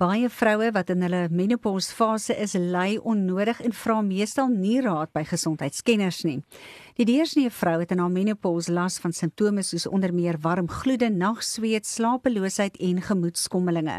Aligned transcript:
Baie 0.00 0.30
vroue 0.32 0.70
wat 0.72 0.88
in 0.94 1.02
hulle 1.04 1.26
menopausfase 1.28 2.32
is, 2.40 2.54
ly 2.56 2.94
onnodig 3.04 3.58
en 3.60 3.74
vra 3.76 3.98
meestal 4.00 4.46
nie 4.48 4.78
raad 4.80 5.10
by 5.12 5.26
gesondheidskenners 5.28 6.22
nie. 6.24 6.38
Die 6.96 7.04
deursnee 7.04 7.50
vrou 7.52 7.74
het 7.82 7.92
in 7.92 8.00
haar 8.00 8.14
menopause 8.14 8.72
las 8.72 8.96
van 9.04 9.12
simptome 9.12 9.60
soos 9.60 9.84
onder 9.90 10.14
meer 10.16 10.38
warm 10.40 10.70
gloede, 10.72 11.10
nagsweet, 11.12 11.84
slapeloosheid 11.84 12.80
en 12.80 13.04
gemoedskommelinge. 13.10 13.98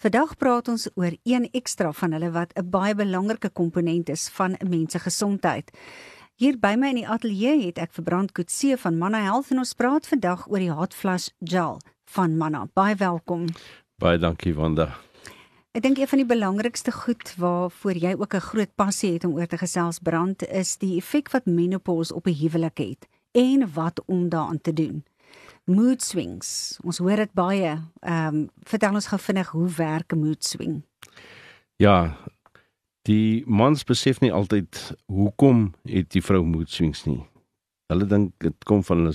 Vandag 0.00 0.32
praat 0.40 0.72
ons 0.72 0.88
oor 0.96 1.18
een 1.28 1.50
ekstra 1.52 1.92
van 2.00 2.16
hulle 2.16 2.32
wat 2.32 2.56
'n 2.56 2.70
baie 2.70 2.94
belangrike 2.94 3.52
komponent 3.52 4.08
is 4.08 4.30
van 4.32 4.56
'n 4.56 4.68
mens 4.68 4.92
se 4.92 4.98
gesondheid. 4.98 5.70
Hier 6.36 6.56
by 6.58 6.76
my 6.78 6.88
in 6.88 7.04
die 7.04 7.08
ateljee 7.08 7.66
het 7.66 7.78
ek 7.78 7.92
vir 7.92 8.04
Brand 8.04 8.32
Kutse 8.32 8.78
van 8.78 8.98
Manna 8.98 9.20
Health 9.20 9.50
en 9.50 9.58
ons 9.58 9.74
praat 9.74 10.06
vandag 10.06 10.48
oor 10.48 10.58
die 10.58 10.72
Hot 10.72 10.94
Flush 10.94 11.28
Gel 11.44 11.78
van 12.06 12.36
Manna. 12.36 12.68
Baie 12.72 12.94
welkom. 12.94 13.46
Baie 13.98 14.18
dankie 14.18 14.54
Wanda. 14.54 15.11
Ek 15.72 15.80
dink 15.80 15.96
een 15.96 16.08
van 16.08 16.20
die 16.20 16.28
belangrikste 16.28 16.92
goed 16.92 17.30
waarvoor 17.40 17.96
jy 17.96 18.12
ook 18.20 18.34
'n 18.34 18.44
groot 18.44 18.74
passie 18.74 19.12
het 19.12 19.24
om 19.24 19.32
oor 19.34 19.46
te 19.46 19.56
gesels 19.56 19.98
brand 19.98 20.44
is 20.44 20.76
die 20.76 20.96
effek 20.96 21.30
wat 21.32 21.46
menopause 21.46 22.14
op 22.14 22.26
'n 22.26 22.36
huwelik 22.36 22.78
het 22.78 23.08
en 23.30 23.72
wat 23.72 24.04
om 24.06 24.28
daaraan 24.28 24.60
te 24.60 24.72
doen. 24.72 25.04
Mood 25.64 26.02
swings. 26.02 26.78
Ons 26.84 26.98
hoor 26.98 27.16
dit 27.16 27.32
baie. 27.32 27.80
Ehm 28.00 28.34
um, 28.34 28.50
vertel 28.62 28.94
ons 28.94 29.06
gou 29.06 29.20
vinnig 29.20 29.48
hoe 29.48 29.68
werk 29.68 30.12
'n 30.12 30.18
mood 30.18 30.44
swing? 30.44 30.82
Ja. 31.76 32.16
Die 33.02 33.44
mans 33.46 33.84
besef 33.84 34.20
nie 34.20 34.32
altyd 34.32 34.94
hoekom 35.06 35.74
het 35.84 36.10
die 36.10 36.22
vrou 36.22 36.44
mood 36.44 36.70
swings 36.70 37.04
nie. 37.04 37.24
Hulle 37.86 38.06
dink 38.06 38.32
dit 38.38 38.64
kom 38.64 38.84
van 38.84 38.96
hulle 38.96 39.14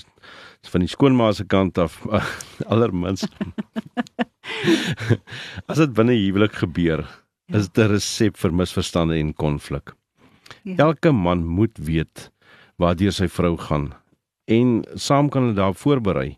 van 0.61 0.79
die 0.79 0.89
skoonma 0.89 1.31
se 1.31 1.45
kant 1.45 1.77
af 1.77 2.05
allermins. 2.73 3.27
As 5.69 5.77
dit 5.77 5.93
binne 5.93 6.15
huwelik 6.15 6.57
gebeur, 6.63 7.05
ja. 7.47 7.57
is 7.57 7.69
dit 7.69 7.83
'n 7.83 7.91
resep 7.91 8.37
vir 8.37 8.53
misverstande 8.53 9.17
en 9.17 9.33
konflik. 9.33 9.93
Ja. 10.63 10.75
Elke 10.89 11.11
man 11.11 11.45
moet 11.45 11.77
weet 11.77 12.31
waartoe 12.77 13.11
sy 13.11 13.27
vrou 13.27 13.57
gaan 13.57 13.93
en 14.47 14.83
saam 14.95 15.29
kan 15.29 15.43
hulle 15.43 15.57
daarop 15.57 15.77
voorberei 15.77 16.37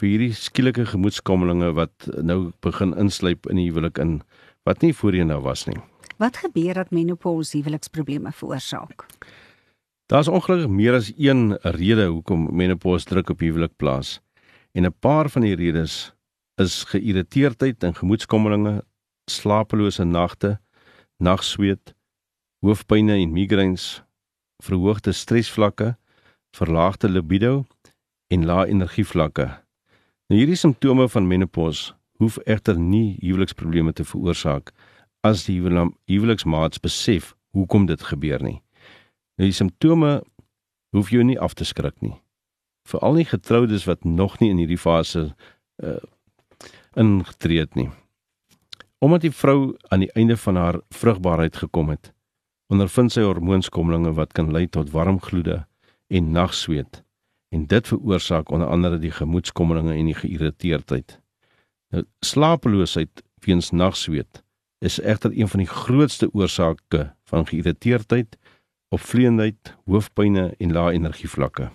vir 0.00 0.08
hierdie 0.08 0.32
skielike 0.36 0.86
gemoedskommelinge 0.92 1.72
wat 1.76 2.08
nou 2.24 2.52
begin 2.64 2.94
insluip 2.96 3.48
in 3.52 3.60
die 3.60 3.68
huwelik 3.68 4.00
in 4.00 4.20
wat 4.68 4.82
nie 4.84 4.94
voorheen 4.96 5.28
nou 5.32 5.40
was 5.44 5.66
nie. 5.68 5.76
Wat 6.20 6.36
gebeur 6.40 6.74
dat 6.74 6.92
menopause 6.92 7.56
huweliksprobleme 7.56 8.32
veroorsaak? 8.32 9.06
Daar's 10.10 10.28
ongelukkig 10.28 10.68
meer 10.72 10.96
as 10.98 11.12
een 11.16 11.54
rede 11.76 12.08
hoekom 12.10 12.48
menopause 12.56 13.08
druk 13.08 13.30
op 13.30 13.40
huwelik 13.40 13.76
plaas. 13.76 14.20
En 14.72 14.84
'n 14.84 14.94
paar 15.00 15.28
van 15.28 15.42
die 15.42 15.54
redes 15.54 16.12
is 16.60 16.82
geïrriteerdheid 16.90 17.84
en 17.86 17.96
gemoedskommelinge, 17.96 18.80
slapelose 19.30 20.04
nagte, 20.04 20.58
nagsweet, 21.16 21.94
hoofpynne 22.60 23.16
en 23.16 23.32
migraines, 23.32 24.02
verhoogde 24.60 25.12
stresvlakke, 25.12 25.94
verlaagde 26.56 27.08
libido 27.08 27.64
en 28.28 28.44
lae 28.44 28.68
energievlakke. 28.68 29.48
Nou 30.30 30.38
hierdie 30.38 30.58
simptome 30.58 31.08
van 31.08 31.26
menopause 31.26 31.94
hoef 32.20 32.36
egter 32.44 32.76
nie 32.78 33.16
huweliksprobleme 33.22 33.92
te 33.96 34.04
veroorsaak 34.04 34.74
as 35.26 35.46
die 35.48 35.58
huweliksmaats 35.60 36.80
besef 36.80 37.34
hoekom 37.56 37.86
dit 37.88 38.02
gebeur 38.12 38.42
nie. 38.44 38.58
Nou 39.40 39.48
die 39.48 39.56
simptome 39.56 40.20
hoef 40.96 41.10
jou 41.10 41.24
nie 41.24 41.38
af 41.40 41.56
te 41.56 41.64
skrik 41.64 41.96
nie. 42.04 42.16
Veral 42.88 43.16
nie 43.16 43.28
getroudes 43.28 43.86
wat 43.88 44.04
nog 44.04 44.38
nie 44.40 44.50
in 44.52 44.60
hierdie 44.60 44.80
fase 44.80 45.30
uh, 45.30 45.96
ingetree 46.94 47.58
het 47.58 47.74
nie. 47.74 47.90
Omdat 48.98 49.20
die 49.20 49.32
vrou 49.32 49.76
aan 49.88 50.04
die 50.04 50.12
einde 50.12 50.36
van 50.36 50.56
haar 50.56 50.80
vrugbaarheid 50.90 51.56
gekom 51.56 51.88
het, 51.88 52.12
ondervind 52.70 53.12
sy 53.12 53.22
hormoonskommelinge 53.26 54.12
wat 54.18 54.32
kan 54.32 54.52
lei 54.52 54.66
tot 54.68 54.90
warm 54.90 55.20
gloede 55.20 55.64
en 56.08 56.30
nagsweet 56.32 57.02
en 57.50 57.66
dit 57.66 57.88
veroorsaak 57.88 58.50
onder 58.50 58.68
andere 58.68 58.98
die 58.98 59.10
gemoedskommelinge 59.10 59.94
en 59.94 60.06
die 60.06 60.14
geïrriteerdheid. 60.14 61.18
Nou 61.90 62.04
slapeloosheid 62.20 63.22
weens 63.42 63.70
nagsweet 63.70 64.42
is 64.78 65.00
egter 65.00 65.34
een 65.34 65.48
van 65.48 65.64
die 65.64 65.68
grootste 65.68 66.30
oorsake 66.32 67.10
van 67.24 67.46
geïrriteerdheid, 67.46 68.38
opvleendheid, 68.88 69.74
hoofpynne 69.84 70.54
en 70.58 70.72
lae 70.72 70.92
energievlakke. 70.92 71.70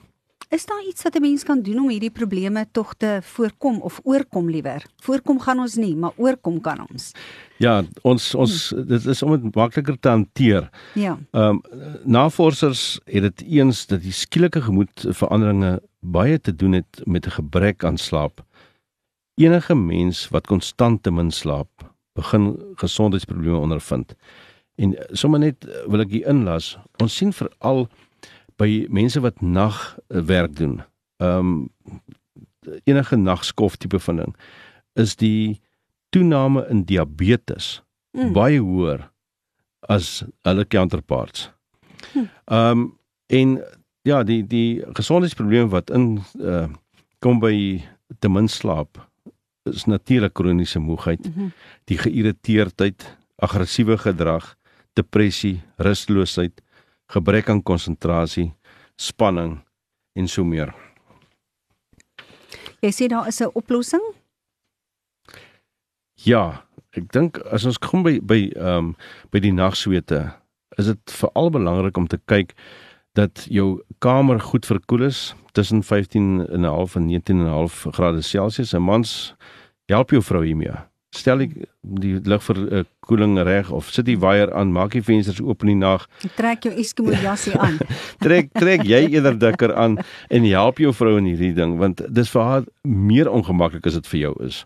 Is 0.56 0.66
daar 0.66 0.84
iets 0.88 1.04
wat 1.04 1.16
'n 1.16 1.22
mens 1.22 1.44
kan 1.44 1.62
doen 1.62 1.80
om 1.80 1.90
hierdie 1.90 2.12
probleme 2.12 2.68
tog 2.72 2.94
te 2.94 3.20
voorkom 3.22 3.82
of 3.82 4.00
oorkom 4.04 4.50
liewer? 4.50 4.86
Voorkom 5.04 5.40
gaan 5.40 5.60
ons 5.60 5.76
nie, 5.76 5.96
maar 5.96 6.12
oorkom 6.16 6.62
kan 6.62 6.88
ons. 6.92 7.12
Ja, 7.58 7.84
ons 8.02 8.36
ons 8.36 8.74
dit 8.88 9.06
is 9.06 9.24
om 9.24 9.32
dit 9.32 9.56
makliker 9.56 10.00
te 10.00 10.10
hanteer. 10.10 10.70
Ja. 10.94 11.20
Ehm 11.32 11.44
um, 11.44 11.62
navorsers 12.04 13.00
het 13.04 13.22
dit 13.22 13.42
eens 13.42 13.86
dat 13.86 14.02
die 14.02 14.12
skielike 14.12 14.62
gemoedveranderinge 14.62 15.82
baie 16.00 16.40
te 16.42 16.56
doen 16.56 16.72
het 16.72 17.02
met 17.04 17.26
'n 17.26 17.32
gebrek 17.32 17.84
aan 17.84 17.98
slaap. 17.98 18.46
Enige 19.34 19.76
mens 19.76 20.30
wat 20.30 20.48
konstant 20.48 21.04
te 21.04 21.12
min 21.12 21.32
slaap, 21.32 21.70
begin 22.14 22.58
gesondheidsprobleme 22.76 23.58
ondervind. 23.58 24.16
En 24.76 24.96
sommer 25.12 25.40
net 25.40 25.66
wil 25.88 26.00
ek 26.00 26.12
hier 26.12 26.28
inlas, 26.28 26.78
ons 27.02 27.16
sien 27.16 27.34
veral 27.34 27.88
by 28.60 28.86
mense 28.90 29.20
wat 29.20 29.42
nagwerk 29.42 30.56
doen. 30.56 30.82
Ehm 31.18 31.40
um, 31.40 31.70
enige 32.84 33.16
nagskof 33.16 33.76
tipe 33.78 34.00
van 34.00 34.16
ding 34.16 34.36
is 34.94 35.16
die 35.16 35.62
toename 36.10 36.64
in 36.70 36.82
diabetes 36.90 37.84
mm. 38.18 38.32
baie 38.34 38.58
hoër 38.60 39.04
as 39.92 40.24
hulle 40.48 40.66
counterparts. 40.66 41.50
Hm. 42.14 42.30
Ehm 42.46 42.80
um, 42.80 42.86
en 43.28 43.58
ja, 44.06 44.24
die 44.24 44.44
die 44.46 44.84
gesondheidsprobleme 44.94 45.70
wat 45.74 45.90
in 45.90 46.20
uh, 46.38 46.68
kom 47.20 47.40
by 47.42 47.82
te 48.22 48.30
min 48.30 48.48
slaap 48.48 49.00
is 49.66 49.88
natuurlik 49.90 50.36
kroniese 50.38 50.80
moegheid, 50.80 51.26
mm 51.26 51.34
-hmm. 51.34 51.52
die 51.90 51.98
geïrriteerdheid, 51.98 53.18
aggressiewe 53.36 53.98
gedrag, 53.98 54.56
depressie, 54.94 55.62
rusteloosheid, 55.76 56.62
gebrek 57.12 57.50
aan 57.50 57.64
konsentrasie, 57.64 58.54
spanning 58.96 59.60
en 60.16 60.28
so 60.28 60.44
meer. 60.44 60.74
Jy 62.82 62.92
sê 62.92 63.08
daar 63.08 63.28
is 63.28 63.42
'n 63.42 63.52
oplossing? 63.54 64.04
Ja, 66.14 66.64
ek 66.94 67.12
dink 67.12 67.38
as 67.52 67.66
ons 67.66 67.78
kom 67.78 68.04
by 68.04 68.20
by 68.20 68.52
ehm 68.56 68.78
um, 68.78 68.96
by 69.32 69.40
die 69.40 69.54
nagswete, 69.54 70.34
is 70.78 70.86
dit 70.86 71.12
veral 71.12 71.50
belangrik 71.50 71.98
om 71.98 72.08
te 72.08 72.20
kyk 72.26 72.54
dat 73.14 73.48
jou 73.50 73.82
kamer 74.00 74.40
goed 74.40 74.66
verkoel 74.66 75.04
is 75.04 75.36
tussen 75.54 75.84
15 75.84 76.48
en 76.48 76.62
'n 76.62 76.64
half 76.64 76.96
en 76.96 77.06
19 77.06 77.40
en 77.40 77.46
'n 77.46 77.50
half 77.50 77.88
grade 77.92 78.22
Celsius. 78.22 78.74
'n 78.74 78.82
Mans 78.82 79.36
help 79.88 80.10
jou 80.10 80.22
vrou 80.22 80.46
hiermee 80.46 80.76
stel 81.16 81.38
die 81.38 81.66
die 81.82 82.20
vir 82.20 82.58
'n 82.58 83.38
uh, 83.38 83.44
reg 83.44 83.72
of 83.72 83.90
sit 83.92 84.06
die 84.06 84.20
waier 84.20 84.54
aan, 84.54 84.72
maak 84.72 84.92
die 84.92 85.04
vensters 85.04 85.42
oop 85.42 85.62
in 85.62 85.68
die 85.68 85.76
nag. 85.76 86.08
Trek 86.36 86.64
jou 86.64 86.74
Eskimo 86.74 87.12
jassie 87.12 87.58
aan. 87.58 87.78
trek 88.26 88.50
trek 88.54 88.84
jy 88.84 89.08
eerder 89.10 89.38
dikker 89.38 89.76
aan 89.76 89.98
en 90.30 90.44
help 90.44 90.78
jou 90.78 90.94
vrou 90.94 91.18
in 91.18 91.26
hierdie 91.26 91.54
ding 91.54 91.78
want 91.78 92.02
dis 92.10 92.30
vir 92.30 92.42
haar 92.42 92.64
meer 92.84 93.30
ongemaklik 93.30 93.86
as 93.86 93.94
dit 93.94 94.08
vir 94.08 94.20
jou 94.20 94.34
is. 94.46 94.66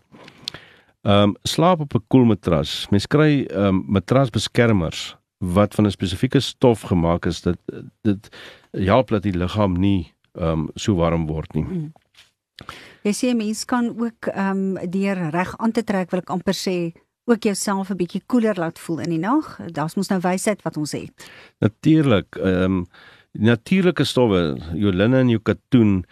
Ehm 1.02 1.30
um, 1.30 1.36
slaap 1.44 1.80
op 1.80 1.94
'n 1.94 2.04
koel 2.08 2.24
matras. 2.24 2.86
Mens 2.90 3.06
kry 3.06 3.46
ehm 3.46 3.66
um, 3.66 3.84
matrasbeskermers 3.88 5.16
wat 5.38 5.74
van 5.74 5.86
'n 5.86 5.90
spesifieke 5.90 6.40
stof 6.40 6.80
gemaak 6.80 7.26
is 7.26 7.40
dat 7.42 7.58
dit 8.02 8.28
help 8.70 9.08
dat 9.08 9.22
die 9.22 9.36
liggaam 9.36 9.78
nie 9.78 10.12
ehm 10.32 10.52
um, 10.52 10.68
so 10.74 10.94
warm 10.94 11.26
word 11.26 11.54
nie. 11.54 11.64
Mm. 11.64 11.92
Jy 13.02 13.12
sê 13.16 13.34
mense 13.36 13.64
kan 13.66 13.88
ook 13.96 14.28
ehm 14.32 14.76
um, 14.76 14.90
deur 14.90 15.30
reg 15.32 15.54
aan 15.58 15.72
te 15.72 15.84
trek 15.84 16.10
wil 16.10 16.20
ek 16.20 16.30
amper 16.30 16.56
sê 16.56 16.92
ook 17.30 17.42
jouself 17.42 17.90
'n 17.90 17.96
bietjie 17.96 18.22
koeler 18.26 18.56
laat 18.58 18.78
voel 18.78 18.98
in 19.00 19.10
die 19.10 19.18
nag. 19.18 19.58
Daar's 19.72 19.94
mos 19.94 20.08
nou 20.08 20.20
wysheid 20.20 20.62
wat 20.62 20.76
ons 20.76 20.92
het. 20.92 21.30
Natuurlik, 21.58 22.36
ehm 22.36 22.64
um, 22.64 22.86
natuurlike 23.32 24.04
stowwe, 24.04 24.58
jou 24.74 24.92
linne 24.92 25.18
en 25.18 25.28
jou 25.28 25.40
katoen 25.42 26.04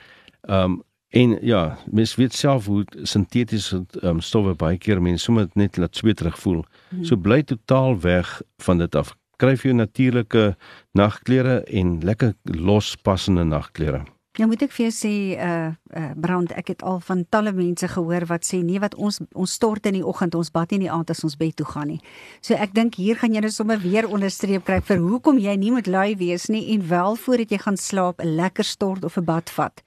ehm 0.43 0.65
um, 0.65 0.83
en 1.09 1.39
ja, 1.41 1.79
mens 1.91 2.15
weet 2.15 2.35
self 2.35 2.67
hoe 2.67 2.85
sintetiese 3.03 3.87
um, 4.03 4.21
stowwe 4.21 4.55
baie 4.55 4.79
keer 4.79 5.01
mense 5.03 5.25
sommer 5.25 5.49
net 5.55 5.77
laat 5.77 5.97
sweterig 5.97 6.39
voel. 6.39 6.65
Hmm. 6.89 7.05
So 7.05 7.17
bly 7.17 7.43
totaal 7.43 8.01
weg 8.01 8.43
van 8.57 8.79
dit 8.79 8.95
af. 8.95 9.17
Kry 9.37 9.57
vir 9.57 9.71
jou 9.71 9.75
natuurlike 9.79 10.57
nagklere 10.93 11.65
en 11.65 12.01
lekker 12.05 12.35
lospassende 12.45 13.45
nagklere. 13.45 14.05
Nou 14.37 14.47
moet 14.47 14.61
ek 14.63 14.75
vir 14.77 14.85
jou 14.87 14.93
sê 14.95 15.13
uh 15.35 15.71
uh 15.99 16.11
Brand, 16.21 16.53
ek 16.55 16.69
het 16.75 16.83
al 16.87 17.01
van 17.03 17.25
talle 17.33 17.51
mense 17.57 17.89
gehoor 17.91 18.27
wat 18.31 18.45
sê 18.47 18.61
nee 18.63 18.79
wat 18.79 18.95
ons 18.95 19.19
ons 19.33 19.55
stort 19.59 19.89
in 19.91 19.97
die 19.99 20.05
oggend, 20.05 20.37
ons 20.39 20.53
bad 20.55 20.71
nie 20.71 20.79
in 20.79 20.85
die 20.85 20.93
aand 20.95 21.11
as 21.11 21.25
ons 21.27 21.35
bed 21.41 21.57
toe 21.59 21.67
gaan 21.67 21.89
nie. 21.91 21.99
So 22.45 22.55
ek 22.55 22.75
dink 22.77 23.01
hier 23.01 23.19
gaan 23.19 23.35
jy 23.35 23.43
nou 23.43 23.51
sommer 23.51 23.81
weer 23.83 24.07
onderstreep 24.07 24.67
kry 24.69 24.79
vir 24.85 25.03
hoekom 25.03 25.41
jy 25.43 25.57
nie 25.59 25.73
moet 25.75 25.91
lui 25.91 26.15
wees 26.21 26.47
nie 26.53 26.69
en 26.75 26.87
wel 26.91 27.19
voordat 27.25 27.55
jy 27.55 27.59
gaan 27.65 27.81
slaap 27.81 28.23
'n 28.23 28.37
lekker 28.37 28.65
stort 28.65 29.05
of 29.05 29.19
'n 29.19 29.25
bad 29.25 29.51
vat. 29.51 29.83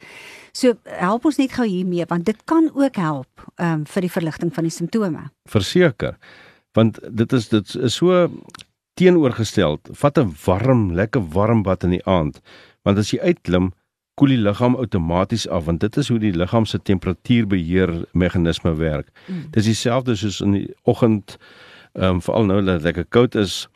So 0.54 0.76
help 0.84 1.26
ons 1.26 1.38
net 1.38 1.52
gou 1.52 1.66
hiermee 1.66 2.06
want 2.10 2.26
dit 2.26 2.46
kan 2.46 2.70
ook 2.74 2.96
help 2.96 3.30
um 3.58 3.86
vir 3.86 4.02
die 4.02 4.12
verligting 4.12 4.54
van 4.54 4.64
die 4.64 4.74
simptome. 4.74 5.32
Verseker. 5.46 6.18
Want 6.74 7.00
dit 7.16 7.34
is 7.34 7.48
dit 7.48 7.76
is 7.76 7.96
so 7.96 8.28
teenoorgestel. 8.96 9.80
Vat 9.92 10.18
'n 10.18 10.36
warm, 10.46 10.92
lekker 10.92 11.22
warm 11.22 11.64
bad 11.64 11.84
in 11.84 11.92
die 11.92 12.06
aand. 12.06 12.42
Want 12.84 12.98
as 12.98 13.12
jy 13.12 13.20
uitklim 13.20 13.72
koel 14.20 14.36
die 14.36 14.42
liggaam 14.42 14.76
outomaties 14.76 15.48
af 15.48 15.66
want 15.66 15.80
dit 15.80 15.98
is 15.98 16.10
hoe 16.12 16.20
die 16.20 16.34
liggaam 16.36 16.66
se 16.66 16.80
temperatuurbeheer 16.80 18.06
meganisme 18.12 18.74
werk. 18.76 19.10
Mm. 19.28 19.48
Dis 19.52 19.66
dieselfde 19.66 20.16
soos 20.16 20.42
in 20.42 20.52
die 20.52 20.68
oggend 20.84 21.38
ehm 21.94 22.18
um, 22.18 22.22
veral 22.22 22.46
nou 22.48 22.62
dat 22.62 22.80
dit 22.80 22.84
lekker 22.90 23.06
koud 23.10 23.36
is 23.36 23.68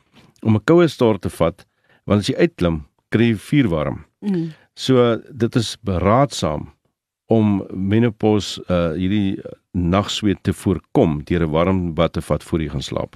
om 0.42 0.56
'n 0.56 0.64
koue 0.64 0.88
stort 0.88 1.22
te 1.22 1.30
vat 1.30 1.66
want 2.06 2.22
as 2.22 2.30
jy 2.30 2.36
uitklim 2.36 2.86
kry 3.10 3.32
jy 3.32 3.36
vuur 3.36 3.68
warm. 3.70 4.06
Mm. 4.22 4.52
So 4.76 5.18
dit 5.32 5.56
is 5.56 5.78
beraadsaam 5.82 6.72
om 7.28 7.64
menopause 7.74 8.62
uh 8.70 8.94
hierdie 8.94 9.42
nagsweet 9.72 10.44
te 10.44 10.54
voorkom 10.54 11.24
deur 11.24 11.44
'n 11.44 11.52
warm 11.52 11.94
bad 11.94 12.14
te 12.14 12.22
vat 12.22 12.44
voor 12.44 12.62
jy 12.62 12.70
gaan 12.70 12.82
slaap. 12.82 13.16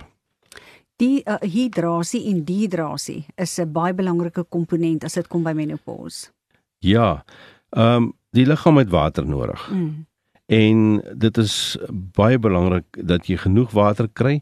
Die 0.99 1.21
uh, 1.23 1.37
hidrasie 1.39 2.25
en 2.31 2.43
dehydrasie 2.45 3.25
is 3.35 3.59
'n 3.59 3.71
baie 3.71 3.93
belangrike 3.93 4.43
komponent 4.49 5.03
as 5.03 5.13
dit 5.13 5.27
kom 5.27 5.43
by 5.43 5.53
menopause. 5.53 6.31
Ja. 6.79 7.23
Ehm 7.69 8.03
um, 8.03 8.13
die 8.31 8.45
liggaam 8.45 8.77
het 8.77 8.89
water 8.89 9.25
nodig. 9.25 9.69
Mm. 9.73 10.05
En 10.45 11.01
dit 11.17 11.37
is 11.37 11.77
baie 11.89 12.39
belangrik 12.39 12.85
dat 13.05 13.25
jy 13.27 13.37
genoeg 13.37 13.71
water 13.71 14.09
kry. 14.13 14.41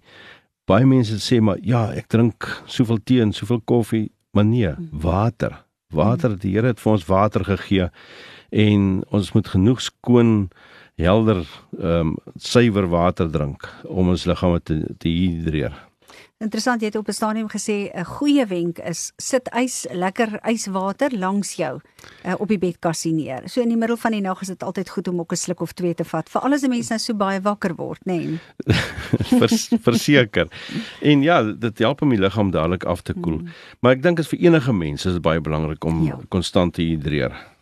Baie 0.67 0.85
mense 0.85 1.19
sê 1.23 1.39
maar 1.39 1.57
ja, 1.63 1.85
ek 1.95 2.09
drink 2.11 2.47
soveel 2.65 2.99
tee 3.03 3.21
en 3.23 3.31
soveel 3.31 3.61
koffie, 3.63 4.11
maar 4.31 4.45
nee, 4.45 4.73
mm. 4.73 4.89
water. 4.91 5.55
Water, 5.95 6.35
die 6.35 6.51
Here 6.55 6.67
het 6.73 6.83
vir 6.83 6.91
ons 6.91 7.05
water 7.07 7.45
gegee 7.47 7.87
en 8.51 9.03
ons 9.11 9.31
moet 9.35 9.47
genoeg 9.47 9.81
skoon 9.83 10.49
helder 10.99 11.43
ehm 11.79 12.13
um, 12.13 12.15
suiwer 12.35 12.87
water 12.89 13.29
drink 13.31 13.67
om 13.83 14.09
ons 14.09 14.25
liggame 14.25 14.59
te 14.63 14.81
te 14.97 15.09
hidreer. 15.09 15.75
Interessant, 16.37 16.81
jy 16.81 16.91
het 16.91 16.95
op 16.95 17.07
'n 17.07 17.13
stadium 17.13 17.47
gesê 17.49 17.89
'n 17.93 18.05
goeie 18.05 18.45
wenk 18.45 18.79
is 18.79 19.11
sit 19.17 19.49
ys 19.53 19.85
lekker 19.91 20.39
yswater 20.43 21.17
langs 21.17 21.55
jou 21.55 21.79
uh, 22.25 22.33
op 22.37 22.47
die 22.47 22.57
bedkassie 22.57 23.13
neer. 23.13 23.49
So 23.49 23.61
in 23.61 23.69
die 23.69 23.77
middel 23.77 23.97
van 23.97 24.11
die 24.11 24.21
nag 24.21 24.41
is 24.41 24.47
dit 24.47 24.63
altyd 24.63 24.89
goed 24.89 25.07
om 25.07 25.19
ook 25.19 25.31
'n 25.31 25.35
sluk 25.35 25.61
of 25.61 25.73
twee 25.73 25.93
te 25.93 26.03
vat. 26.03 26.29
Veral 26.29 26.53
as 26.53 26.63
'n 26.63 26.69
mens 26.69 26.89
nou 26.89 26.99
so 26.99 27.13
baie 27.13 27.41
wakker 27.41 27.75
word, 27.75 27.99
nê. 28.05 28.17
Nee. 28.17 28.39
Vers, 29.39 29.69
verseker. 29.81 30.47
En 31.01 31.21
ja, 31.21 31.43
dit 31.43 31.77
help 31.79 32.01
om 32.01 32.09
die 32.09 32.19
liggaam 32.19 32.51
dadelik 32.51 32.83
af 32.83 33.01
te 33.01 33.13
koel. 33.13 33.39
Hmm. 33.39 33.49
Maar 33.79 33.91
ek 33.91 34.03
dink 34.03 34.17
dit 34.17 34.27
vir 34.27 34.39
enige 34.39 34.73
mens 34.73 35.05
is 35.05 35.19
baie 35.19 35.41
belangrik 35.41 35.83
om 35.83 36.03
ja. 36.05 36.19
konstant 36.29 36.75
ja. 36.75 36.83
te 36.83 36.89
hidreer. 36.89 37.56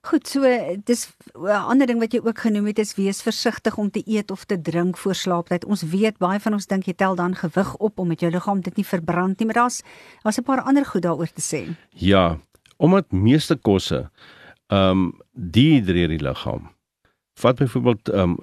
Goed, 0.00 0.26
so 0.28 0.40
dis 0.84 1.12
'n 1.34 1.46
ander 1.46 1.86
ding 1.86 2.00
wat 2.00 2.12
jy 2.12 2.20
ook 2.24 2.38
genoem 2.38 2.66
het 2.66 2.78
is 2.78 2.94
wees 2.94 3.22
versigtig 3.22 3.76
om 3.76 3.90
te 3.90 4.02
eet 4.06 4.30
of 4.30 4.44
te 4.44 4.60
drink 4.60 4.96
voor 4.96 5.14
slaaptyd. 5.14 5.64
Ons 5.64 5.82
weet 5.82 6.18
baie 6.18 6.40
van 6.40 6.52
ons 6.52 6.66
dink 6.66 6.84
jy 6.84 6.94
tel 6.94 7.14
dan 7.14 7.34
gewig 7.34 7.76
op 7.76 7.98
om 7.98 8.08
met 8.08 8.20
jou 8.20 8.32
liggaam 8.32 8.60
dit 8.60 8.76
nie 8.76 8.86
verbrand 8.86 9.38
nie, 9.38 9.46
maar 9.46 9.54
daar's 9.54 9.82
daar's 10.22 10.38
'n 10.38 10.42
paar 10.42 10.62
ander 10.62 10.84
goed 10.84 11.02
daaroor 11.02 11.32
te 11.32 11.42
sê. 11.42 11.76
Ja, 11.88 12.38
omdat 12.76 13.12
meeste 13.12 13.56
kosse 13.56 14.10
ehm 14.66 14.90
um, 14.90 15.12
dehydreer 15.32 16.08
die 16.08 16.22
liggaam. 16.22 16.70
Vat 17.34 17.56
byvoorbeeld 17.56 18.08
ehm 18.08 18.20
um, 18.20 18.38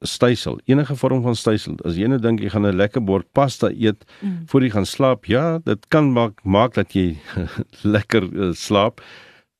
stysel, 0.00 0.60
enige 0.64 0.96
vorm 0.96 1.22
van 1.22 1.36
stysel. 1.36 1.74
As 1.84 1.96
jy 1.96 2.06
nou 2.06 2.18
dink 2.18 2.40
jy 2.40 2.48
gaan 2.48 2.66
'n 2.66 2.76
lekker 2.76 3.04
bord 3.04 3.26
pasta 3.32 3.68
eet 3.68 4.04
mm. 4.20 4.42
voor 4.46 4.62
jy 4.62 4.70
gaan 4.70 4.86
slaap, 4.86 5.24
ja, 5.24 5.58
dit 5.58 5.88
kan 5.88 6.12
maak 6.12 6.44
maak 6.44 6.74
dat 6.74 6.92
jy 6.92 7.18
lekker 7.96 8.22
uh, 8.32 8.52
slaap 8.52 9.00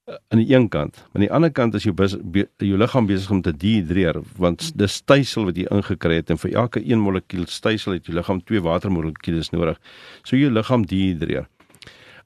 aan 0.05 0.39
die 0.39 0.55
een 0.55 0.69
kant, 0.69 1.05
aan 1.13 1.23
die 1.25 1.33
ander 1.33 1.53
kant 1.53 1.75
is 1.75 1.87
jou 1.87 1.95
bes, 1.97 2.17
be, 2.21 2.45
jou 2.61 2.77
liggaam 2.77 3.07
besig 3.09 3.31
om 3.33 3.41
te 3.43 3.55
dehydreer 3.57 4.19
want 4.37 4.67
dis 4.77 4.99
stysel 5.01 5.49
wat 5.49 5.57
jy 5.57 5.65
ingekry 5.73 6.19
het 6.21 6.33
en 6.33 6.41
vir 6.43 6.53
elke 6.61 6.83
1 6.83 7.01
molekuul 7.01 7.47
stysel 7.49 7.97
het 7.97 8.11
jou 8.11 8.17
liggaam 8.17 8.43
twee 8.45 8.61
watermolekules 8.61 9.51
nodig. 9.55 9.81
So 10.23 10.37
jou 10.37 10.51
liggaam 10.53 10.85
dehydreer. 10.91 11.49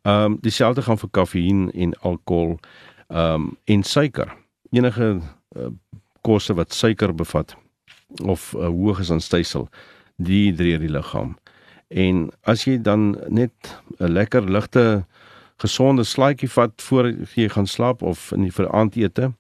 Ehm 0.02 0.24
um, 0.24 0.38
dieselfde 0.42 0.82
gaan 0.82 0.98
vir 0.98 1.10
kafeïen 1.20 1.68
en 1.70 1.94
alkohol 2.02 2.58
ehm 3.08 3.46
um, 3.46 3.50
en 3.64 3.82
suiker. 3.82 4.34
Enige 4.74 5.20
uh, 5.20 5.70
kosse 6.26 6.54
wat 6.54 6.74
suiker 6.74 7.14
bevat 7.14 7.54
of 8.24 8.54
uh, 8.56 8.66
hoog 8.66 8.98
is 9.00 9.10
aan 9.10 9.22
stysel 9.22 9.68
dehydreer 10.16 10.82
die 10.82 10.90
liggaam. 10.90 11.36
En 11.88 12.26
as 12.42 12.66
jy 12.66 12.80
dan 12.82 13.14
net 13.28 13.54
'n 13.98 14.10
lekker 14.12 14.50
ligte 14.50 15.06
gesonde 15.62 16.04
slaaitjie 16.04 16.50
vat 16.50 16.82
voor 16.82 17.10
jy 17.34 17.48
gaan 17.48 17.66
slaap 17.66 18.02
of 18.02 18.30
in 18.32 18.46
die 18.46 18.54
veraandete, 18.54 19.32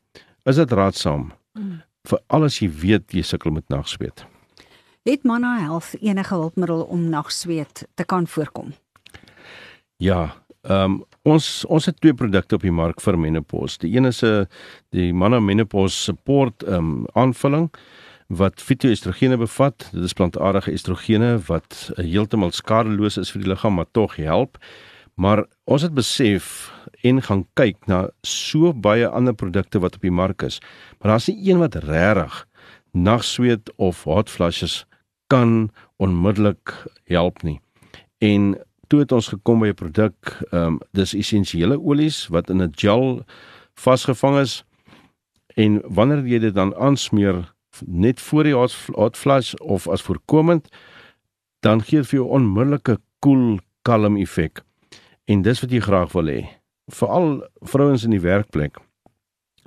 is 0.44 0.56
dit 0.56 0.72
raadsaam. 0.72 1.30
Mm. 1.58 1.78
Vir 2.08 2.20
alles 2.26 2.58
jy 2.62 2.70
weet 2.70 3.14
jy 3.14 3.22
sukkel 3.22 3.54
met 3.54 3.68
nagsweet. 3.68 4.24
Het 5.08 5.24
Manna 5.24 5.58
Health 5.60 5.94
enige 6.00 6.34
hulpmiddel 6.34 6.82
om 6.82 7.08
nagsweet 7.08 7.86
te 7.94 8.04
kan 8.04 8.26
voorkom? 8.26 8.74
Ja, 9.96 10.34
ehm 10.62 10.84
um, 10.84 11.04
ons 11.28 11.64
ons 11.64 11.86
het 11.86 12.00
twee 12.00 12.14
produkte 12.14 12.56
op 12.56 12.62
die 12.64 12.72
mark 12.72 13.00
vir 13.04 13.18
menopause. 13.18 13.78
Die 13.78 13.96
een 13.96 14.04
is 14.04 14.22
'n 14.22 14.46
die 14.90 15.12
Manna 15.12 15.40
Menopause 15.40 15.96
Support 15.96 16.62
ehm 16.62 16.74
um, 16.74 17.06
aanvulling 17.12 17.70
wat 18.28 18.60
fitoestrogene 18.60 19.36
bevat. 19.36 19.88
Dit 19.92 20.04
is 20.04 20.12
plantaardige 20.12 20.72
estrogene 20.72 21.38
wat 21.46 21.90
heeltemal 21.96 22.52
skadeloos 22.52 23.16
is 23.16 23.30
vir 23.30 23.42
die 23.42 23.48
liggaam, 23.48 23.74
maar 23.74 23.90
tog 23.90 24.16
help. 24.16 24.58
Maar 25.14 25.46
ons 25.68 25.84
het 25.84 25.94
besef 25.94 26.70
en 27.04 27.20
gaan 27.22 27.44
kyk 27.60 27.76
na 27.90 28.06
so 28.26 28.72
baie 28.72 29.06
ander 29.06 29.36
produkte 29.36 29.80
wat 29.84 29.98
op 29.98 30.04
die 30.06 30.14
mark 30.14 30.42
is. 30.42 30.60
Maar 30.98 31.14
daar's 31.14 31.28
nie 31.28 31.50
een 31.50 31.60
wat 31.60 31.76
regtig 31.84 32.46
nagsweet 32.96 33.68
of 33.76 34.04
hot 34.08 34.30
flushes 34.32 34.84
kan 35.28 35.68
onmiddellik 36.00 36.72
help 37.04 37.42
nie. 37.44 37.60
En 38.18 38.56
toe 38.88 39.02
het 39.04 39.12
ons 39.12 39.28
gekom 39.28 39.60
by 39.60 39.68
'n 39.68 39.74
produk, 39.74 40.16
ehm 40.50 40.64
um, 40.64 40.80
dis 40.92 41.14
essensiële 41.14 41.76
olies 41.80 42.26
wat 42.28 42.50
in 42.50 42.62
'n 42.62 42.72
gel 42.74 43.24
vasgevang 43.74 44.38
is 44.38 44.64
en 45.54 45.82
wanneer 45.84 46.26
jy 46.26 46.38
dit 46.38 46.54
dan 46.54 46.74
aansmeer 46.76 47.54
net 47.86 48.20
voor 48.20 48.44
die 48.44 48.54
hot, 48.54 48.74
hot 48.94 49.16
flush 49.16 49.54
of 49.54 49.88
as 49.88 50.02
voorkomend 50.02 50.68
dan 51.60 51.82
gee 51.82 52.00
dit 52.00 52.08
vir 52.08 52.18
jou 52.20 52.28
onmiddellike 52.28 52.98
koel 53.18 53.34
cool, 53.34 53.58
kalm 53.82 54.16
effek. 54.16 54.67
En 55.28 55.42
dis 55.44 55.60
wat 55.60 55.72
jy 55.72 55.80
graag 55.84 56.12
wil 56.16 56.30
hê. 56.32 56.38
Veral 56.88 57.42
vrouens 57.68 58.04
in 58.04 58.14
die 58.16 58.24
werkplek. 58.24 58.80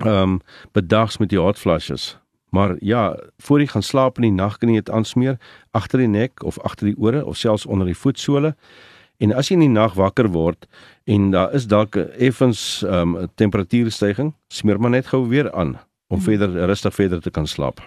Ehm 0.02 0.22
um, 0.22 0.40
bedags 0.74 1.20
met 1.22 1.30
die 1.30 1.38
hot 1.38 1.58
flushes. 1.58 2.16
Maar 2.50 2.74
ja, 2.80 3.16
voor 3.38 3.60
jy 3.60 3.66
gaan 3.66 3.82
slaap 3.82 4.18
in 4.18 4.26
die 4.26 4.32
nag 4.32 4.58
kan 4.58 4.68
jy 4.68 4.82
dit 4.82 4.90
aansmeer 4.90 5.38
agter 5.70 6.02
die 6.02 6.10
nek 6.10 6.42
of 6.42 6.58
agter 6.66 6.90
die 6.90 6.98
ore 6.98 7.24
of 7.24 7.36
selfs 7.36 7.66
onder 7.66 7.86
die 7.86 7.96
voetsole. 7.96 8.56
En 9.22 9.32
as 9.32 9.48
jy 9.48 9.56
in 9.56 9.64
die 9.68 9.72
nag 9.72 9.94
wakker 9.94 10.28
word 10.34 10.66
en 11.04 11.30
daar 11.30 11.54
is 11.54 11.68
dalk 11.70 11.96
effens 11.96 12.82
ehm 12.82 13.14
um, 13.16 13.30
temperatuurstygings, 13.34 14.34
smeer 14.48 14.80
maar 14.80 14.90
net 14.90 15.06
gou 15.14 15.28
weer 15.28 15.52
aan 15.52 15.78
om 16.08 16.18
hmm. 16.18 16.26
verder 16.26 16.66
rustig 16.66 16.94
verder 16.94 17.20
te 17.20 17.30
kan 17.30 17.46
slaap. 17.46 17.80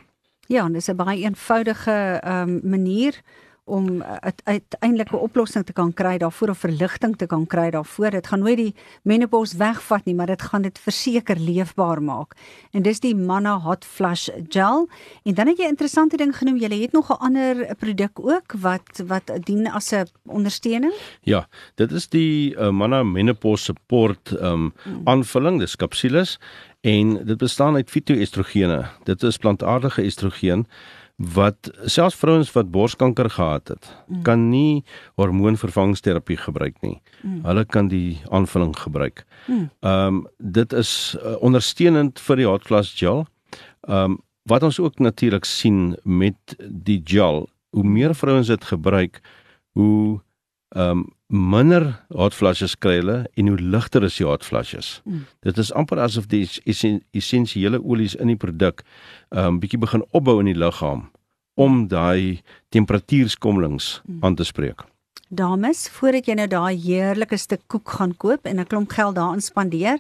Ja, 0.48 0.66
en 0.66 0.74
dis 0.74 0.88
'n 0.88 0.96
baie 0.96 1.22
eenvoudige 1.22 2.20
ehm 2.24 2.50
um, 2.50 2.60
manier 2.64 3.22
om 3.66 4.04
uiteindelik 4.44 5.12
'n 5.12 5.16
oplossing 5.16 5.66
te 5.66 5.74
kan 5.74 5.94
kry 5.94 6.18
daarvoor 6.18 6.50
of 6.50 6.58
verligting 6.58 7.16
te 7.18 7.26
kan 7.26 7.48
kry 7.48 7.70
daarvoor. 7.70 8.10
Dit 8.10 8.28
gaan 8.28 8.40
nooit 8.40 8.58
die 8.58 8.76
menopause 9.04 9.58
wegvat 9.58 10.06
nie, 10.06 10.16
maar 10.16 10.26
dit 10.26 10.42
gaan 10.42 10.62
dit 10.62 10.80
verseker 10.80 11.40
leefbaar 11.40 12.04
maak. 12.04 12.36
En 12.72 12.82
dis 12.82 13.00
die 13.00 13.16
Manna 13.16 13.60
Hot 13.60 13.86
Flush 13.86 14.30
Gel. 14.50 14.90
En 15.24 15.34
dan 15.34 15.48
het 15.48 15.58
jy 15.58 15.66
'n 15.66 15.70
interessante 15.70 16.18
ding 16.18 16.38
genoem. 16.38 16.58
Jy 16.58 16.82
het 16.82 16.92
nog 16.92 17.10
'n 17.10 17.20
ander 17.20 17.76
produk 17.76 18.20
ook 18.20 18.54
wat 18.60 19.04
wat 19.08 19.32
dien 19.44 19.68
as 19.72 19.92
'n 19.92 20.06
ondersteuning? 20.26 20.94
Ja, 21.22 21.48
dit 21.76 21.92
is 21.92 22.08
die 22.08 22.56
uh, 22.56 22.70
Manna 22.70 23.04
Menopause 23.04 23.64
Support 23.64 24.32
um 24.42 24.74
mm. 24.86 25.02
aanvulling, 25.04 25.60
dis 25.60 25.76
kapsules 25.76 26.40
en 26.82 27.26
dit 27.26 27.38
bestaan 27.38 27.76
uit 27.76 27.90
fitoestrogene. 27.90 28.86
Dit 29.04 29.24
is 29.24 29.38
plantaardige 29.38 30.02
estrogen 30.02 30.68
wat 31.16 31.72
selfs 31.88 32.16
vrouens 32.20 32.52
wat 32.52 32.72
borskanker 32.72 33.30
gehad 33.30 33.68
het, 33.68 33.88
mm. 34.08 34.22
kan 34.22 34.50
nie 34.50 34.84
hormoonvervangingsterapie 35.16 36.38
gebruik 36.38 36.76
nie. 36.82 37.02
Mm. 37.22 37.40
Hulle 37.46 37.66
kan 37.66 37.88
die 37.88 38.20
aanvulling 38.30 38.76
gebruik. 38.80 39.26
Mm. 39.48 39.70
Ehm 39.80 40.14
mm. 40.14 40.18
um, 40.18 40.28
dit 40.38 40.74
is 40.74 41.16
uh, 41.22 41.36
ondersteunend 41.40 42.20
vir 42.20 42.36
die 42.36 42.48
hot 42.48 42.68
flush 42.68 42.96
gel. 43.00 43.26
Ehm 43.88 44.12
um, 44.12 44.22
wat 44.46 44.64
ons 44.64 44.78
ook 44.80 45.00
natuurlik 45.00 45.46
sien 45.46 45.96
met 46.04 46.54
die 46.70 47.02
gel, 47.04 47.48
hoe 47.74 47.84
meer 47.84 48.14
vrouens 48.16 48.48
dit 48.48 48.64
gebruik, 48.64 49.22
hoe 49.74 50.22
um 50.76 51.06
minder 51.28 51.88
hot 52.14 52.36
flushes 52.36 52.76
kry 52.78 53.00
hulle 53.00 53.18
en 53.40 53.50
hoe 53.50 53.58
ligter 53.58 54.04
is 54.06 54.18
die 54.20 54.28
hot 54.28 54.46
flushes. 54.46 55.00
Mm. 55.06 55.26
Dit 55.48 55.58
is 55.58 55.72
amper 55.74 56.00
asof 56.04 56.28
die 56.32 56.44
essensiële 57.16 57.82
olies 57.82 58.16
in 58.16 58.30
die 58.34 58.40
produk 58.40 58.84
um 59.32 59.60
bietjie 59.64 59.82
begin 59.82 60.06
opbou 60.12 60.40
in 60.44 60.52
die 60.52 60.60
liggaam 60.60 61.08
om 61.56 61.86
daai 61.88 62.42
temperatuurskommelings 62.76 64.02
mm. 64.04 64.20
aan 64.28 64.36
te 64.36 64.44
spreek. 64.44 64.84
Dames, 65.34 65.88
voordat 65.90 66.28
jy 66.30 66.36
nou 66.38 66.46
daai 66.46 66.76
heerlike 66.78 67.38
stuk 67.42 67.64
koek 67.66 67.96
gaan 67.98 68.12
koop 68.14 68.46
en 68.46 68.60
'n 68.60 68.68
klomp 68.70 68.92
geld 68.94 69.16
daarin 69.16 69.42
spandeer, 69.42 69.98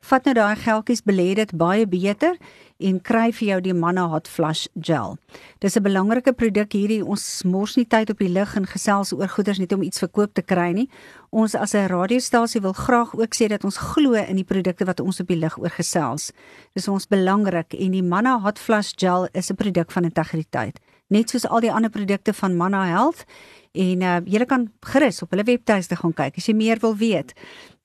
vat 0.00 0.24
nou 0.24 0.34
daai 0.34 0.56
geldjies 0.56 1.02
belê 1.04 1.34
dit 1.34 1.52
baie 1.52 1.86
beter 1.86 2.38
en 2.80 3.00
kry 3.00 3.30
vir 3.32 3.48
jou 3.48 3.60
die 3.60 3.74
Manna 3.74 4.08
Hot 4.08 4.26
Flush 4.26 4.66
Gel. 4.80 5.18
Dis 5.60 5.76
'n 5.76 5.82
belangrike 5.82 6.32
produk 6.32 6.72
hierdie. 6.72 7.04
Ons 7.04 7.42
mors 7.44 7.76
nie 7.76 7.84
tyd 7.84 8.10
op 8.10 8.18
die 8.18 8.28
lig 8.28 8.56
en 8.56 8.66
gesels 8.66 9.12
oor 9.12 9.28
goeders 9.28 9.58
net 9.58 9.72
om 9.72 9.82
iets 9.82 9.98
verkoop 9.98 10.34
te 10.34 10.42
kry 10.42 10.72
nie. 10.72 10.88
Ons 11.30 11.54
as 11.54 11.74
'n 11.74 11.88
radiostasie 11.88 12.60
wil 12.60 12.72
graag 12.72 13.14
ook 13.14 13.34
sê 13.34 13.48
dat 13.48 13.64
ons 13.64 13.76
glo 13.76 14.14
in 14.14 14.36
die 14.36 14.44
produkte 14.44 14.86
wat 14.86 15.00
ons 15.00 15.20
op 15.20 15.26
die 15.26 15.36
lig 15.36 15.58
oor 15.58 15.70
gesels. 15.70 16.32
Dis 16.74 16.88
ons 16.88 17.06
belangrik 17.06 17.74
en 17.74 17.90
die 17.90 18.02
Manna 18.02 18.40
Hot 18.40 18.58
Flush 18.58 18.92
Gel 18.96 19.28
is 19.34 19.50
'n 19.50 19.56
produk 19.56 19.92
van 19.92 20.04
integriteit. 20.04 20.80
Net 21.12 21.30
soos 21.30 21.46
al 21.46 21.60
die 21.60 21.72
ander 21.72 21.90
produkte 21.90 22.32
van 22.32 22.56
Manna 22.56 22.86
Health 22.86 23.26
en 23.72 24.02
uh, 24.04 24.18
jy 24.28 24.44
kan 24.48 24.66
gerus 24.92 25.22
op 25.24 25.32
hulle 25.32 25.46
webtuiste 25.48 25.96
gaan 25.96 26.14
kyk 26.16 26.36
as 26.36 26.48
jy 26.48 26.54
meer 26.56 26.80
wil 26.82 26.94
weet. 26.96 27.32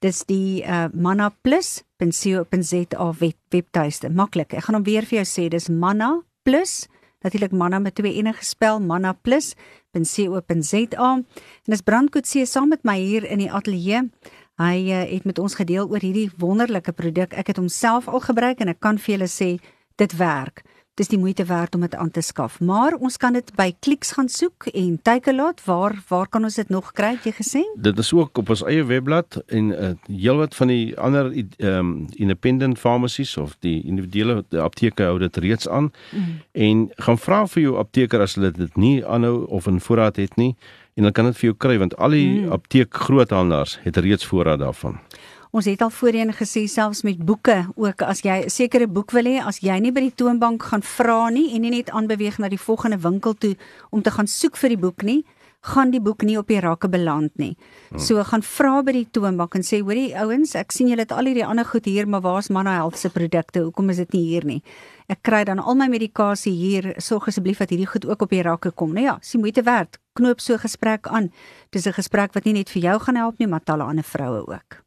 Dis 0.03 0.23
die 0.29 0.63
uh, 0.63 0.87
Manna 0.93 1.31
Plus 1.41 1.81
.co.za 1.97 3.11
web, 3.19 3.37
webtuiste. 3.49 4.11
Maklik. 4.13 4.53
Ek 4.53 4.67
gaan 4.67 4.77
hom 4.77 4.85
weer 4.85 5.07
vir 5.07 5.23
jou 5.23 5.27
sê, 5.27 5.47
dis 5.49 5.69
Manna 5.69 6.19
Plus, 6.45 6.85
natuurlik 7.25 7.55
Manna 7.55 7.79
met 7.81 7.95
twee 7.97 8.19
enige 8.19 8.45
spel, 8.45 8.79
Manna 8.79 9.13
Plus 9.13 9.55
.co.za. 9.97 10.83
En 11.17 11.25
dis 11.73 11.81
Brandkoetse 11.81 12.45
saam 12.45 12.69
met 12.69 12.83
my 12.85 12.99
hier 12.99 13.25
in 13.25 13.41
die 13.41 13.49
ateljee. 13.49 14.05
Hy 14.61 14.77
uh, 14.89 15.03
het 15.09 15.25
met 15.25 15.39
ons 15.39 15.57
gedeel 15.57 15.89
oor 15.89 16.03
hierdie 16.03 16.29
wonderlike 16.37 16.93
produk. 16.93 17.33
Ek 17.33 17.49
het 17.53 17.57
hom 17.57 17.69
self 17.69 18.09
al 18.09 18.21
gebruik 18.21 18.61
en 18.61 18.73
ek 18.73 18.81
kan 18.83 19.01
vir 19.01 19.17
julle 19.17 19.31
sê 19.31 19.55
dit 19.97 20.13
werk 20.19 20.61
dis 20.97 21.11
die 21.11 21.19
moeite 21.19 21.45
werd 21.45 21.75
om 21.75 21.83
dit 21.85 21.95
aan 21.95 22.11
te 22.11 22.21
skaf. 22.25 22.59
Maar 22.59 22.95
ons 22.97 23.17
kan 23.21 23.35
dit 23.37 23.51
by 23.57 23.69
Clicks 23.85 24.15
gaan 24.17 24.29
soek 24.29 24.67
en 24.73 24.97
Takealot, 25.05 25.61
waar 25.65 25.95
waar 26.09 26.27
kan 26.27 26.43
ons 26.47 26.57
dit 26.57 26.69
nog 26.73 26.91
kry, 26.97 27.13
jy 27.23 27.33
gesê? 27.37 27.61
Dit 27.75 27.99
is 28.01 28.13
ook 28.13 28.37
op 28.41 28.49
ons 28.49 28.63
eie 28.65 28.85
webblad 28.87 29.37
en 29.45 29.69
uh, 29.73 29.91
heelwat 30.09 30.57
van 30.57 30.73
die 30.73 30.97
ander 30.97 31.29
um, 31.57 31.93
independent 32.17 32.79
pharmacies 32.79 33.35
of 33.37 33.53
die 33.65 33.77
individuele 33.85 34.43
apteke 34.63 35.05
hou 35.05 35.19
dit 35.21 35.37
reeds 35.37 35.69
aan. 35.69 35.91
Mm. 36.11 36.41
En 36.51 36.83
gaan 37.05 37.21
vra 37.21 37.45
vir 37.53 37.67
jou 37.67 37.77
apteker 37.77 38.25
as 38.25 38.37
hulle 38.39 38.51
dit 38.55 38.77
nie 38.77 38.97
aanhou 39.05 39.45
of 39.45 39.69
in 39.69 39.81
voorraad 39.83 40.17
het 40.21 40.35
nie 40.41 40.55
en 40.97 41.05
hulle 41.05 41.13
kan 41.13 41.29
dit 41.29 41.37
vir 41.37 41.51
jou 41.51 41.57
kry 41.61 41.77
want 41.77 41.93
al 42.01 42.15
die 42.17 42.29
mm. 42.41 42.53
apteek 42.57 43.03
groothandelaars 43.05 43.77
het 43.85 43.97
reeds 44.01 44.25
voorraad 44.25 44.65
daarvan. 44.65 44.97
Ons 45.51 45.65
het 45.65 45.81
al 45.81 45.89
voorheen 45.89 46.33
gesê 46.33 46.65
selfs 46.67 47.03
met 47.03 47.17
boeke 47.17 47.67
ook 47.75 48.01
as 48.01 48.21
jy 48.21 48.43
'n 48.45 48.49
sekere 48.49 48.87
boek 48.87 49.11
wil 49.11 49.23
hê, 49.23 49.45
as 49.45 49.59
jy 49.59 49.79
nie 49.79 49.91
by 49.91 50.01
die 50.01 50.15
toonbank 50.15 50.63
gaan 50.63 50.81
vra 50.81 51.29
nie 51.29 51.55
en 51.55 51.61
nie 51.61 51.69
net 51.69 51.89
aanbeweeg 51.89 52.37
na 52.39 52.49
die 52.49 52.59
volgende 52.59 52.97
winkel 52.97 53.33
toe 53.33 53.55
om 53.89 54.01
te 54.01 54.11
gaan 54.11 54.27
soek 54.27 54.57
vir 54.57 54.69
die 54.69 54.77
boek 54.77 55.03
nie, 55.03 55.25
gaan 55.61 55.91
die 55.91 56.01
boek 56.01 56.23
nie 56.23 56.37
op 56.37 56.47
die 56.47 56.59
rakke 56.59 56.89
beland 56.89 57.33
nie. 57.37 57.55
Hmm. 57.89 57.99
So 57.99 58.23
gaan 58.23 58.43
vra 58.45 58.81
by 58.85 58.93
die 58.95 59.07
toonbank 59.11 59.55
en 59.55 59.65
sê 59.65 59.81
hoorie 59.81 60.13
ouens, 60.15 60.55
ek 60.55 60.71
sien 60.71 60.87
julle 60.91 61.05
het 61.05 61.11
al 61.11 61.29
hierdie 61.29 61.45
ander 61.45 61.65
goed 61.65 61.85
hier, 61.85 62.07
maar 62.07 62.21
waar's 62.21 62.49
Manna 62.49 62.77
Health 62.77 62.97
se 62.97 63.09
produkte? 63.09 63.65
Hoekom 63.65 63.89
is 63.89 63.97
dit 63.97 64.13
nie 64.13 64.23
hier 64.29 64.45
nie? 64.45 64.61
Ek 65.07 65.23
kry 65.23 65.43
dan 65.47 65.59
al 65.59 65.75
my 65.75 65.87
medikasie 65.87 66.53
hier. 66.53 66.93
Sorg 67.03 67.27
asseblief 67.27 67.59
dat 67.63 67.69
hierdie 67.69 67.87
goed 67.87 68.07
ook 68.07 68.27
op 68.27 68.29
die 68.29 68.43
rakke 68.43 68.71
kom. 68.71 68.93
Nou 68.93 69.05
ja, 69.05 69.17
sien 69.21 69.41
moeite 69.41 69.63
werd. 69.63 69.99
Knoop 70.13 70.41
so 70.41 70.53
'n 70.53 70.59
gesprek 70.59 71.07
aan. 71.07 71.31
Dis 71.71 71.87
'n 71.87 71.93
gesprek 71.93 72.33
wat 72.33 72.45
nie 72.45 72.53
net 72.53 72.69
vir 72.69 72.81
jou 72.81 72.99
gaan 72.99 73.15
help 73.15 73.39
nie, 73.39 73.47
maar 73.47 73.63
talle 73.63 73.83
ander 73.83 74.03
vroue 74.03 74.47
ook. 74.47 74.86